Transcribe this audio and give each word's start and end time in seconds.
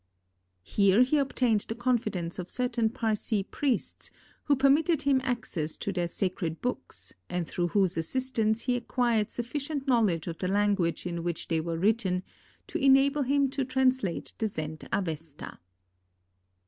Here 0.63 1.03
he 1.03 1.19
obtained 1.19 1.65
the 1.67 1.75
confidence 1.75 2.39
of 2.39 2.49
certain 2.49 2.89
Parsee 2.89 3.43
priests, 3.43 4.09
who 4.45 4.55
permitted 4.55 5.03
him 5.03 5.21
access 5.23 5.77
to 5.77 5.93
their 5.93 6.07
sacred 6.07 6.59
books, 6.59 7.13
and 7.29 7.47
through 7.47 7.67
whose 7.67 7.97
assistance 7.97 8.61
he 8.61 8.75
acquired 8.75 9.29
sufficient 9.29 9.87
knowledge 9.87 10.25
of 10.25 10.39
the 10.39 10.47
language 10.47 11.05
in 11.05 11.21
which 11.21 11.49
they 11.49 11.61
were 11.61 11.77
written, 11.77 12.23
to 12.65 12.79
enable 12.83 13.21
him 13.21 13.47
to 13.51 13.63
translate 13.63 14.33
the 14.39 14.47
Zend 14.47 14.89
Avesta. 14.91 15.59